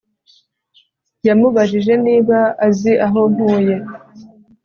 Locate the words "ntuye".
3.33-3.75